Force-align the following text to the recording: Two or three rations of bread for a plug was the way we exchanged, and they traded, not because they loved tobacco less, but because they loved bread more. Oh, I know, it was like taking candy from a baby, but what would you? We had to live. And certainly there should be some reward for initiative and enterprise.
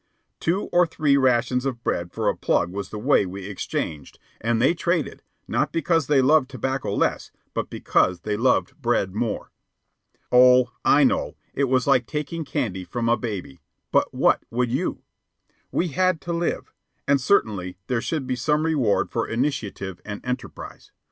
Two 0.39 0.63
or 0.71 0.87
three 0.87 1.15
rations 1.15 1.63
of 1.63 1.83
bread 1.83 2.11
for 2.11 2.27
a 2.27 2.35
plug 2.35 2.71
was 2.71 2.89
the 2.89 2.97
way 2.97 3.23
we 3.23 3.45
exchanged, 3.45 4.17
and 4.41 4.59
they 4.59 4.73
traded, 4.73 5.21
not 5.47 5.71
because 5.71 6.07
they 6.07 6.23
loved 6.23 6.49
tobacco 6.49 6.95
less, 6.95 7.29
but 7.53 7.69
because 7.69 8.21
they 8.21 8.35
loved 8.35 8.75
bread 8.81 9.13
more. 9.13 9.51
Oh, 10.31 10.71
I 10.83 11.03
know, 11.03 11.35
it 11.53 11.65
was 11.65 11.85
like 11.85 12.07
taking 12.07 12.43
candy 12.43 12.83
from 12.83 13.07
a 13.09 13.15
baby, 13.15 13.61
but 13.91 14.11
what 14.11 14.43
would 14.49 14.71
you? 14.71 15.03
We 15.71 15.89
had 15.89 16.19
to 16.21 16.33
live. 16.33 16.73
And 17.07 17.21
certainly 17.21 17.77
there 17.85 18.01
should 18.01 18.25
be 18.25 18.35
some 18.35 18.65
reward 18.65 19.11
for 19.11 19.27
initiative 19.27 20.01
and 20.03 20.19
enterprise. 20.25 20.91